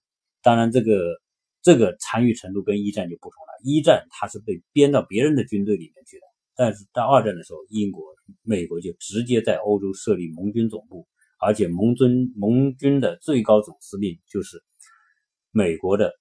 [0.42, 1.20] 当然这个
[1.62, 3.52] 这个参与程度跟一战就不同了。
[3.66, 8.02] 一战它是被编到别人的军队里面去的，但是到二战的时候，英国、
[8.44, 11.06] 美国就直接在欧洲设立盟军总部，
[11.42, 14.64] 而且盟军盟军的最高总司令就是
[15.50, 16.14] 美国的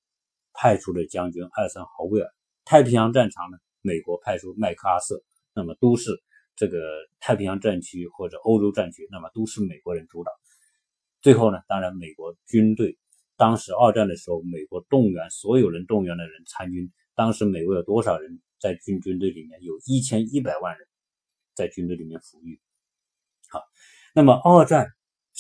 [0.55, 2.29] 派出的将军艾森豪威尔。
[2.65, 5.23] 太平洋战场呢，美国派出麦克阿瑟，
[5.55, 6.23] 那么都是
[6.57, 6.79] 这个
[7.21, 10.33] 太平洋战区或者欧洲战区，那么都是美国人主导。
[11.21, 12.97] 最后呢，当然美国军队
[13.37, 19.63] 当时二战的时候，美国动员所有人动员的人参军，当时美国有多少人在军军队里面？
[19.63, 20.87] 有一千一百万人
[21.55, 22.59] 在军队里面服役。
[23.51, 23.63] 好，
[24.15, 24.87] 那么二战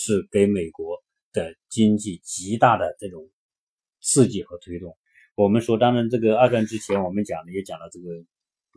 [0.03, 0.97] 是给美国
[1.31, 3.29] 的经济极大的这种
[4.01, 4.97] 刺激和推动。
[5.35, 8.09] 我们说，当然这个二战之前我们讲的也讲了这个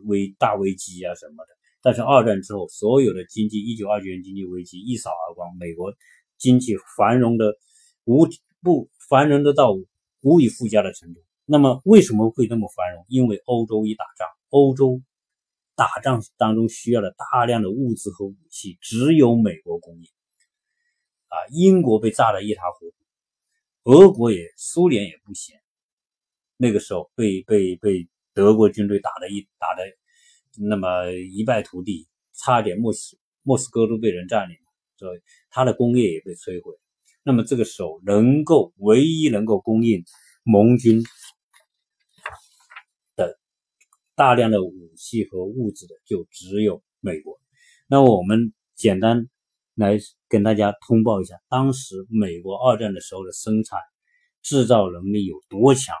[0.06, 5.94] 危大危机啊什么的，但是二战之后，所有的经济，一九二九年经济危机一扫而光，美国
[6.36, 7.56] 经济繁荣的
[8.04, 8.28] 无
[8.62, 9.74] 不繁荣的到
[10.20, 11.24] 无以复加的程度。
[11.46, 13.04] 那么为什么会那么繁荣？
[13.08, 15.00] 因为欧洲一打仗，欧洲
[15.74, 20.08] 打仗当中需要的大量的物资和武器，只有美国供应。
[21.34, 25.56] 啊，英国被炸得一塌糊涂，俄国也，苏联也不行。
[26.56, 29.82] 那个时候被被被德国军队打得一打得
[30.56, 35.20] 那么一败涂地，差点莫斯莫斯科都被人占领了，所以
[35.50, 36.72] 他的工业也被摧毁。
[37.24, 40.04] 那么这个时候能够唯一能够供应
[40.44, 41.02] 盟军
[43.16, 43.36] 的
[44.14, 47.40] 大量的武器和物资的，就只有美国。
[47.88, 49.28] 那我们简单
[49.74, 53.80] 来跟大家通报一下，当时美国二战的时候的生产
[54.40, 55.96] 制造能力有多强。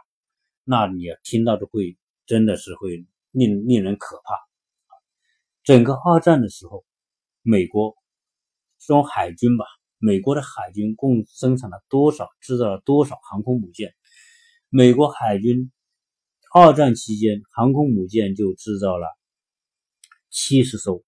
[0.62, 4.38] 那你听到的会真的是会令令人可怕。
[5.64, 6.84] 整个二战的时候，
[7.42, 7.96] 美国
[8.78, 9.64] 说海军吧，
[9.98, 13.92] 美国的海军共生产了多少，制造了多少航空母舰？
[14.68, 15.72] 美国海军
[16.54, 19.08] 二战期间，航空母舰就制造了
[20.30, 21.02] 七十艘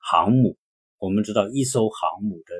[0.00, 0.56] 航母。
[1.02, 2.54] 我们知道，一艘航母的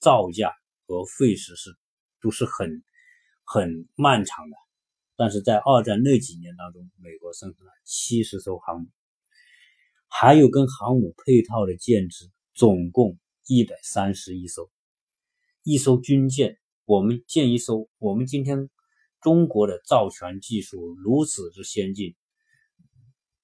[0.00, 0.50] 造价
[0.86, 1.76] 和费时是
[2.22, 2.82] 都是很
[3.44, 4.56] 很漫长的。
[5.14, 8.88] 但是在二战那几年当中，美国生产了七十艘航母，
[10.08, 14.70] 还有跟航母配套的舰只，总共一百三十一艘。
[15.62, 18.70] 一艘军舰，我们建一艘，我们今天
[19.20, 22.16] 中国的造船技术如此之先进，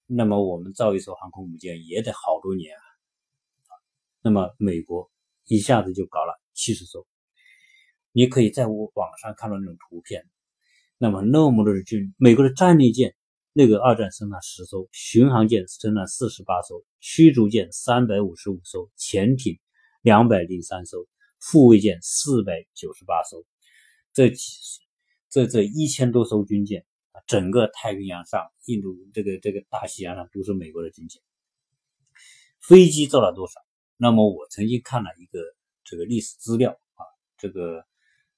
[0.06, 2.87] 那么我们造一艘航空母舰也得好多年啊。
[4.28, 5.10] 那么美国
[5.46, 7.06] 一下子就搞了七十艘，
[8.12, 10.22] 你可以在我网上看到那种图片。
[10.98, 13.16] 那么那么多的军，美国的战列舰，
[13.54, 19.58] 那个二战生产十艘，巡航舰生产四十八艘，驱逐舰三百五十五艘，潜艇
[20.02, 21.06] 两百零三艘，
[21.40, 23.42] 护卫舰四百九十八艘，
[24.12, 24.52] 这几
[25.30, 26.84] 这这一千多艘军舰，
[27.26, 31.22] 整个太平洋上、印度这个这个大西洋上都是美国的军舰。
[32.60, 33.54] 飞机造了多少？
[34.00, 35.40] 那么我曾经看了一个
[35.82, 37.02] 这个历史资料啊，
[37.36, 37.84] 这个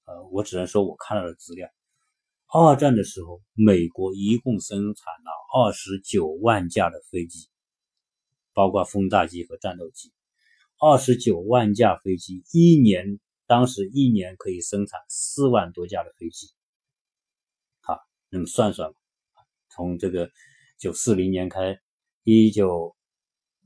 [0.07, 1.69] 呃，我只能说我看到的资料。
[2.47, 7.51] 二战的时候，美国一共生产了二十九万架的飞机，
[8.55, 10.11] 包括轰炸机和战斗机。
[10.79, 16.49] 二十九万架飞机，一年当时一年可以生产四万多架的飞机。
[17.83, 18.91] 好，那么算算，
[19.69, 20.31] 从这个
[20.79, 21.79] 九四零年开，
[22.25, 22.97] 一九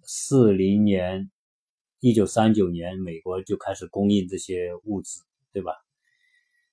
[0.02, 1.30] 四零年、
[2.04, 5.22] 一九三九年，美国就开始供应这些物资，
[5.54, 5.72] 对吧？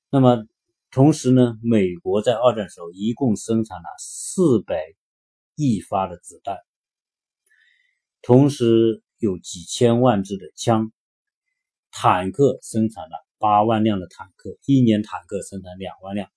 [0.10, 0.46] 那么。
[0.94, 4.94] 同时呢，美国在二战时候一共生产了四百
[5.56, 6.58] 亿发的子弹，
[8.22, 10.92] 同时有几千万支的枪，
[11.92, 16.30] 坦克生产了八万辆的坦克，一年坦克生产两万辆。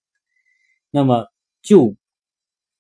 [0.93, 1.27] 那么，
[1.61, 1.97] 就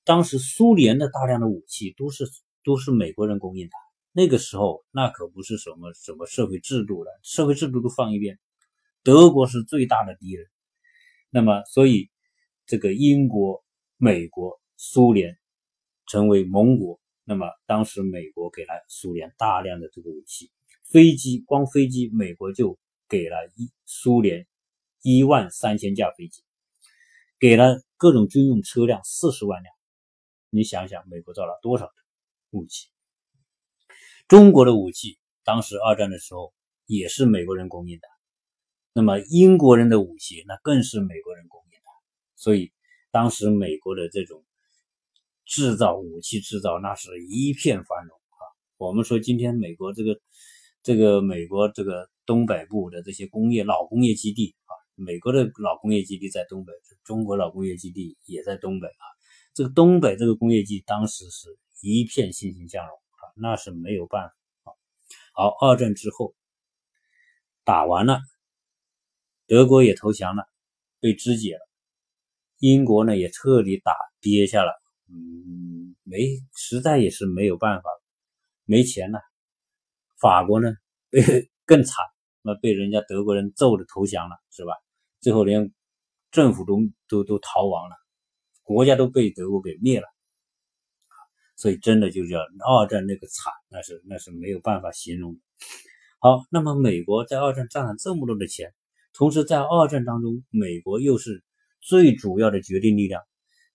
[0.04, 2.24] 当时苏联的大量的武器都是
[2.62, 3.83] 都是美国人供应的。
[4.16, 8.38] 那个时候，那可不是什么什么社会制度了，社会制度都放一边，
[9.02, 10.46] 德国是最大的敌人。
[11.30, 12.10] 那么，所以
[12.64, 13.64] 这个英国、
[13.96, 15.36] 美国、苏联
[16.06, 17.00] 成为盟国。
[17.24, 20.52] 那么，当时美国给了苏联大量的这个武器，
[20.84, 24.46] 飞机，光飞机，美国就给了一苏联
[25.02, 26.44] 一万三千架飞机，
[27.40, 29.74] 给了各种军用车辆四十万辆。
[30.50, 31.92] 你想想，美国造了多少的
[32.50, 32.93] 武器？
[34.26, 36.54] 中国的武器，当时二战的时候
[36.86, 38.08] 也是美国人供应的。
[38.94, 41.84] 那么英国人的武器，那更是美国人供应的，
[42.34, 42.72] 所以
[43.10, 44.42] 当时美国的这种
[45.44, 48.40] 制造武器制造，那是一片繁荣啊。
[48.78, 50.18] 我们说今天美国这个
[50.82, 56.72] 这个美国这个东北部的这些工业老工业基地啊，美国的老工业基地在东北，
[57.04, 59.04] 中国老工业基地也在东北啊。
[59.52, 62.96] 这个东北这个工业基地当时是一片欣欣向荣，
[63.34, 64.34] 那是没有办法。
[65.32, 66.34] 好，二战之后
[67.64, 68.20] 打完了，
[69.46, 70.44] 德国也投降了，
[71.00, 71.68] 被肢解了。
[72.58, 74.72] 英国呢也彻底打跌下了，
[75.08, 76.20] 嗯，没，
[76.54, 77.90] 实在也是没有办法，
[78.64, 79.20] 没钱了。
[80.18, 80.68] 法国呢
[81.10, 81.96] 被更惨，
[82.42, 84.72] 那被人家德国人揍的投降了，是吧？
[85.20, 85.72] 最后连
[86.30, 87.96] 政府都都都逃亡了，
[88.62, 90.06] 国家都被德国给灭了。
[91.56, 95.40] 所以真的就叫二战那个惨，那是那是没有办法形容的。
[96.20, 98.72] 好，那么美国在二战赚了这么多的钱，
[99.12, 101.42] 同时在二战当中，美国又是。
[101.86, 103.20] 最主要的决定力量，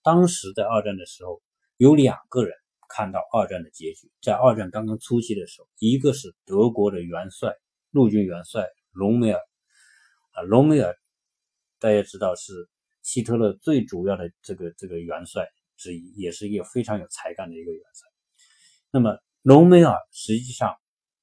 [0.02, 1.44] 当时在二战的时候，
[1.78, 2.56] 有两个人
[2.88, 4.10] 看到二战的结局。
[4.20, 7.54] 在二战刚刚初期的时候，一个是德国的元帅，
[7.92, 9.40] 陆军元帅隆美尔。
[10.32, 10.98] 啊，隆美尔
[11.78, 12.52] 大家知道是
[13.04, 15.48] 希特勒最主要的这个这个元帅
[15.80, 18.08] 之一，也是一个非常有才干的一个元帅。
[18.92, 20.76] 那么隆美尔实际上，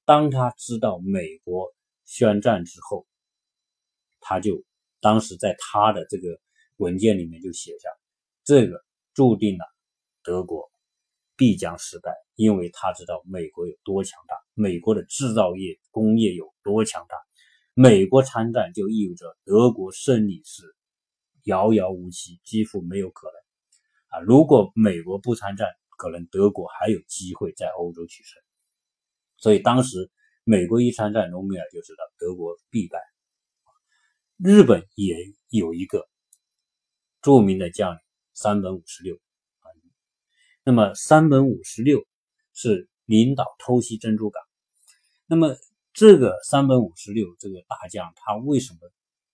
[0.05, 1.73] 当他知道美国
[2.05, 3.07] 宣战之后，
[4.19, 4.64] 他就
[5.01, 6.40] 当时在他的这个。
[6.79, 7.88] 文件里面就写下，
[8.45, 9.64] 这个注定了
[10.23, 10.71] 德国
[11.35, 17.16] 必将失败，因为他知道美国有多强大，美国的制造业工业有多强大。
[17.73, 20.77] 美国参战就意味着德国胜利是
[21.45, 23.35] 遥遥无期，几乎没有可能
[24.20, 28.42] 如果美国不参战，可能德国还有机会在欧洲取胜。
[29.37, 30.11] 所以当时
[30.44, 32.98] 美国一参战，隆美尔就知道德国必败。
[34.37, 35.16] 日本也
[35.48, 36.09] 有一个。
[37.22, 37.98] 著名的将领
[38.35, 39.66] 山本五十六啊，
[40.62, 42.07] 那么山本五十六
[42.55, 44.40] 是领导偷袭珍珠港。
[45.26, 45.57] 那么
[45.92, 48.79] 这个山本五十六这个大将，他为什么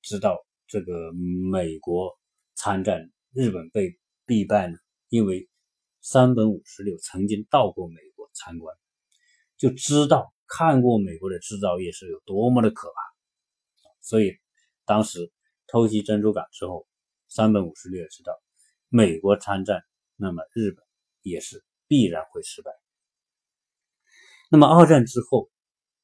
[0.01, 2.19] 知道这个美国
[2.55, 3.99] 参战，日本被
[4.33, 4.79] 必败呢？
[5.11, 5.47] 因为
[6.01, 8.75] 山本五十六曾经到过美国参观，
[9.59, 12.95] 就知道看过美国的制造业是有多么的可怕。
[14.01, 14.39] 所以
[14.87, 15.31] 当时
[15.67, 16.87] 偷袭珍珠港之后。
[17.35, 18.39] 三本五十六也知道，
[18.91, 19.83] 美国参战，
[20.17, 20.85] 那么日本
[21.23, 22.71] 也是必然会失败。
[24.51, 25.51] 那么二战之后，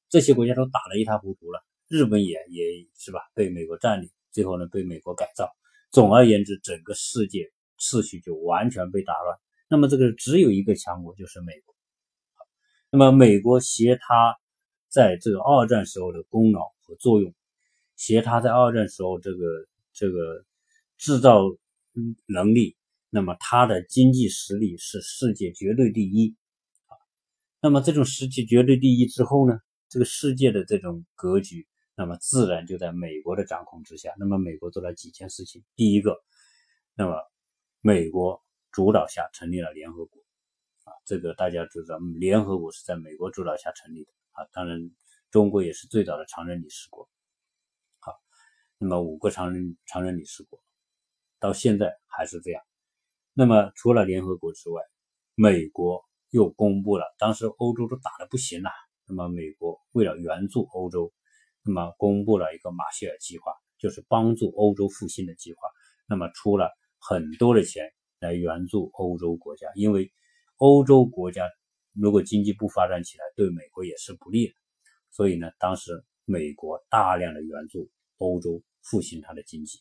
[0.08, 2.64] 这些国家都打得一塌糊涂了，日本也也
[2.96, 5.54] 是吧，被美国占领，最后呢被美国改造。
[5.90, 9.38] 总而言之，整个世界秩序就完全被打乱。
[9.68, 11.74] 那么这个只有一个强国，就是美国。
[12.90, 14.36] 那么美国携他
[14.88, 17.34] 在这个二战时候的功劳和作用，
[17.96, 19.38] 携他在二战时候这个
[19.92, 20.44] 这个。
[21.00, 21.44] 制造
[22.26, 22.76] 能力，
[23.08, 26.34] 那么它的经济实力是世界绝对第一。
[27.60, 34.12] 那么这种世界绝对第一之后呢，这个世界的这种格局，那么自然就在美国的掌控之下。
[34.18, 36.16] 那么美国做了几件事情，第一个，
[36.96, 37.14] 那么
[37.80, 40.20] 美国主导下成立了联合国
[40.84, 44.44] 啊，这个大家知道，联合国是在美国主导下成立的啊。
[44.52, 44.90] 当然，
[45.30, 47.08] 中国也是最早的常任理事国。
[48.00, 48.12] 好，
[48.78, 50.60] 那么五个常任常任理事国。
[51.38, 52.60] 到现在还是这样。
[53.32, 54.82] 那么除了联合国之外，
[55.36, 58.70] 美国又公布了，当时欧洲都打得不行了。
[59.06, 61.12] 那么美国为了援助欧洲，
[61.62, 65.60] 那么公布了一个马歇尔计划，就是帮助欧洲复兴的计划。
[66.08, 66.70] 那么出了
[67.08, 67.90] 很多的钱
[68.20, 70.12] 来援助欧洲国家，因为
[70.56, 71.48] 欧洲国家
[71.94, 74.52] 如果经济不发展起来，对美国也是不利的。
[75.10, 79.80] 所以呢，当时美国大量的援助欧洲复兴它的经济。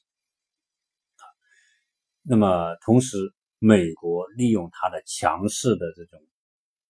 [2.22, 6.26] 那么，同时，美国利用它的强势的这种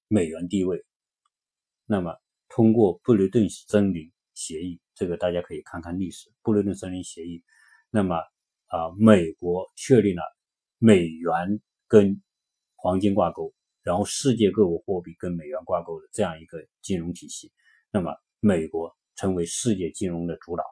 [0.07, 0.85] 美元地位，
[1.87, 2.15] 那么
[2.47, 6.31] 通过布雷顿森林协议，这个大家可以看看历史。
[6.43, 7.43] 布雷顿森林协议，
[7.89, 8.21] 那么
[8.67, 10.21] 啊，美国确立了
[10.77, 12.21] 美元跟
[12.75, 13.53] 黄金挂钩，
[13.83, 17.51] 然后世界各国货币跟美元挂钩的这样一个金融体系，
[17.91, 20.63] 那么美国成为世界金融的主导。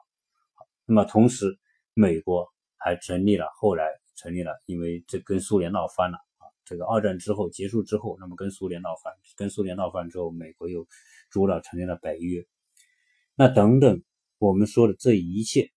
[0.84, 1.58] 那么同时，
[1.94, 3.84] 美国还成立了后来。
[4.18, 6.48] 成立了，因为这跟苏联闹翻了啊。
[6.64, 10.88] 这个二战之后结束之后，那么跟苏联闹翻，跟苏联闹翻之后，美国又
[11.28, 12.42] 主导成立了北约。
[13.34, 14.02] 那等等，
[14.38, 15.70] 我们说的这一切，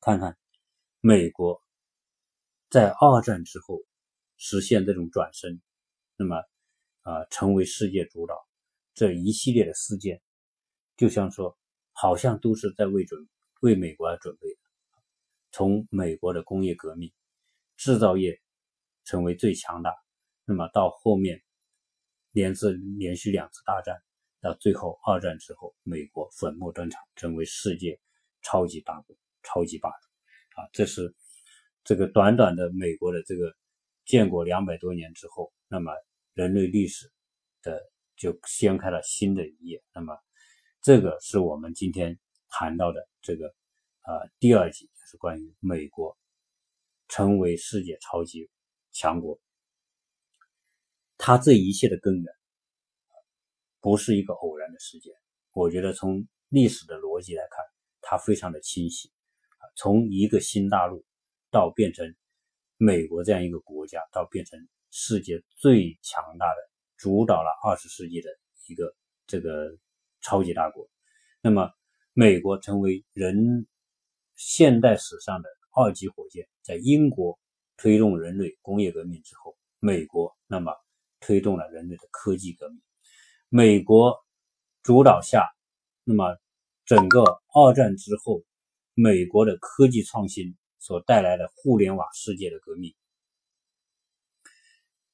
[0.00, 0.36] 看看
[1.06, 1.62] 美国
[2.70, 3.78] 在二战之后
[4.38, 5.60] 实现这种转身，
[6.16, 6.36] 那么
[7.02, 8.34] 啊，成为世界主导
[8.94, 10.22] 这一系列的事件，
[10.96, 11.58] 就像说，
[11.92, 13.28] 好像都是在为准
[13.60, 14.56] 为美国而准备的。
[15.52, 17.12] 从美国的工业革命、
[17.76, 18.40] 制造业
[19.04, 19.94] 成为最强大，
[20.46, 21.42] 那么到后面
[22.30, 24.02] 连次连续两次大战，
[24.40, 28.00] 到最后二战之后，美国粉墨登场，成为世界
[28.40, 30.03] 超级大国、超级霸主
[30.54, 30.66] 啊！
[30.72, 31.14] 这是
[31.84, 33.54] 这个短短的美国的这个
[34.04, 35.92] 建国两百多年之后，那么
[36.32, 37.10] 人类历史
[37.62, 37.80] 的
[38.16, 39.82] 就掀开了新的一页。
[39.94, 40.16] 那么，
[40.80, 43.46] 这个是我们今天谈到的这个
[44.02, 46.16] 呃第二集，就是关于美国
[47.08, 48.48] 成为世界超级
[48.92, 49.40] 强国，
[51.18, 52.34] 它这一切的根源
[53.80, 55.12] 不是一个偶然的事件。
[55.52, 57.64] 我觉得从历史的逻辑来看，
[58.00, 59.10] 它非常的清晰，
[59.74, 61.04] 从一个新大陆
[61.50, 62.14] 到变成
[62.76, 64.58] 美国这样一个国家，到变成
[64.90, 66.56] 世界最强大的。
[66.96, 68.30] 主导了二十世纪的
[68.66, 68.94] 一个
[69.26, 69.76] 这个
[70.22, 70.88] 超级大国，
[71.42, 71.70] 那么
[72.14, 73.66] 美国成为人
[74.36, 77.38] 现代史上的二级火箭，在英国
[77.76, 80.72] 推动人类工业革命之后，美国那么
[81.20, 82.80] 推动了人类的科技革命。
[83.48, 84.16] 美国
[84.82, 85.46] 主导下，
[86.04, 86.38] 那么
[86.86, 87.22] 整个
[87.52, 88.42] 二战之后，
[88.94, 92.94] 美国的科技创新所带来的互联网世界的革命，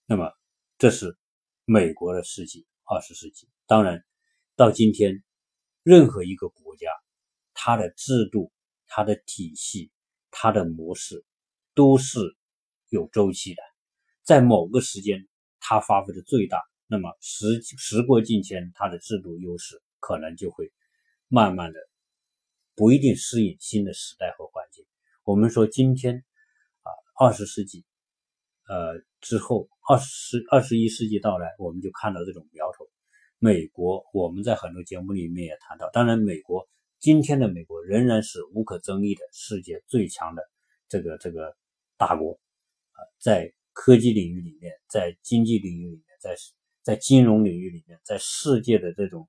[0.07, 0.33] 那么
[0.79, 1.17] 这是。
[1.67, 4.05] 美国的世纪，二十世纪，当然，
[4.57, 5.23] 到今天，
[5.85, 6.89] 任何一个国家，
[7.55, 8.51] 它的制度、
[8.89, 9.93] 它的体系、
[10.33, 11.25] 它的模式，
[11.73, 12.19] 都是
[12.89, 13.63] 有周期的。
[14.25, 15.29] 在某个时间，
[15.61, 20.73] 它发挥的最大，那么时时过境迁，它的制度优势可能就会
[21.29, 21.79] 慢慢的
[22.81, 24.87] 不一定适应新的时代和环境。
[25.25, 26.25] 我们说今天
[26.81, 27.85] 啊，二十世纪。
[28.67, 32.89] 呃，之后二十二十一世纪到来，我们就看到这种苗头。
[33.39, 36.67] 美国，我们在很多节目里面也谈到，当然，美国
[36.99, 40.43] 今天的美国仍然是无可争议的世界最强的
[40.89, 41.55] 这个这个
[41.99, 42.41] 大国
[42.93, 46.35] 啊，在科技领域里面，在经济领域里面，在
[46.81, 49.29] 在金融领域里面，在世界的这种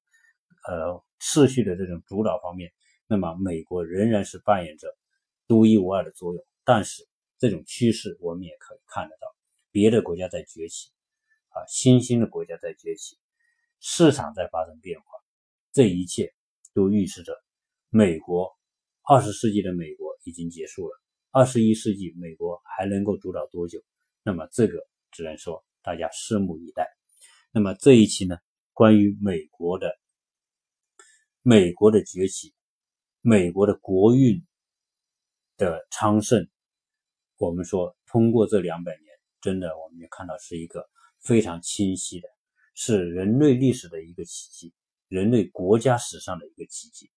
[0.69, 2.71] 呃秩序的这种主导方面，
[3.11, 4.87] 那么美国仍然是扮演着
[5.45, 6.41] 独一无二的作用。
[6.63, 7.05] 但是，
[7.37, 9.27] 这种趋势我们也可以看得到，
[9.69, 10.91] 别的国家在崛起，
[11.49, 13.17] 啊，新兴的国家在崛起，
[13.81, 15.05] 市场在发生变化，
[15.73, 16.33] 这一切
[16.73, 17.37] 都预示着
[17.89, 18.49] 美国
[19.03, 20.97] 二十世纪的美国已经结束了，
[21.31, 23.83] 二十一世纪美国还能够主导多久？
[24.23, 26.87] 那么这个只能说大家拭目以待。
[27.51, 28.37] 那么这一期呢，
[28.71, 29.99] 关于美国的
[31.41, 32.53] 美国的崛起，
[33.21, 34.43] 美国的国运
[35.55, 36.49] 的昌盛。
[37.37, 39.05] 我们说，通过这两百年，
[39.41, 42.27] 真的，我们就看到是一个非常清晰的，
[42.73, 44.73] 是人类历史的一个奇迹，
[45.07, 47.11] 人类国家史上的一个奇迹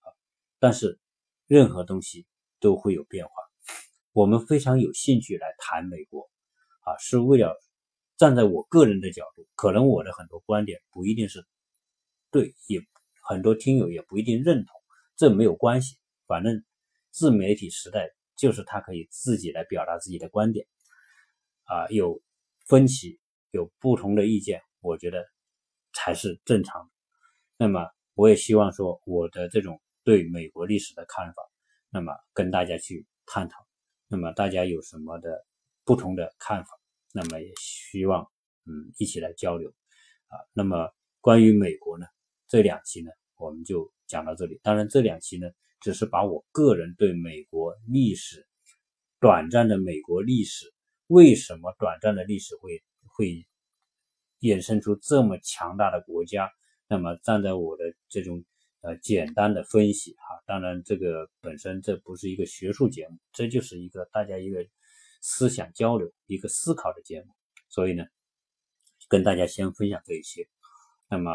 [0.00, 0.12] 啊！
[0.58, 0.98] 但是，
[1.46, 2.26] 任何东西
[2.58, 3.32] 都会有变化。
[4.12, 6.30] 我们非常有兴趣来谈美国
[6.80, 7.54] 啊，是为了
[8.18, 11.46] 站在我个人的角度，可能我的很多观点不一定是
[12.30, 12.80] 对，也
[13.22, 14.79] 很多听友也不一定认同，
[15.20, 16.64] 这没有关系，反正
[17.10, 18.10] 自媒体时代。
[18.36, 20.66] 就是他可以自己来表达自己的观点，
[21.64, 22.22] 啊，有
[22.66, 25.22] 分歧，有不同的意见，我觉得
[25.92, 26.90] 才是正常的。
[27.58, 31.42] 那么，我也希望说我的这种对美国历史的看法，
[31.90, 33.66] 那么跟大家去探讨。
[34.08, 35.44] 那么大家有什么的
[35.84, 36.70] 不同的看法，
[37.12, 38.22] 那么也希望
[38.64, 39.68] 嗯一起来交流
[40.28, 40.40] 啊。
[40.54, 40.90] 那么
[41.20, 42.06] 关于美国呢，
[42.48, 44.60] 这两期呢我们就讲到这里。
[44.62, 45.46] 当然这两期呢。
[45.82, 48.46] 只是把我个人对美国历史
[49.18, 50.66] 短暂的美国历史，
[51.06, 53.46] 为什么短暂的历史会会
[54.40, 56.52] 衍生出这么强大的国家？
[56.86, 58.44] 那么站在我的这种
[58.82, 64.62] 呃简单的分析哈，当然这个本身这不是一个学术节目，这就是一个大家一个
[65.22, 67.28] 思想交流、一个思考的节目。
[67.70, 68.04] 所以呢，
[69.08, 70.46] 跟大家先分享这一些。
[71.08, 71.32] 那么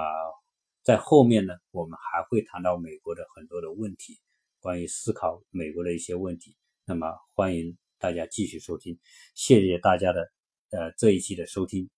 [0.86, 4.20] 在后面呢，我们还会谈到美国的很多的问题。
[4.60, 6.56] 关于思考美国的一些问题，
[6.86, 9.00] 那么欢迎大家继续收听，
[9.34, 10.32] 谢谢大家的
[10.70, 11.90] 呃这一期的收听，